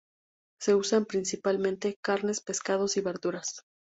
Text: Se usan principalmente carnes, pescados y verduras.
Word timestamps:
Se 0.59 0.73
usan 0.73 1.05
principalmente 1.05 1.95
carnes, 2.01 2.41
pescados 2.41 2.97
y 2.97 3.01
verduras. 3.01 3.61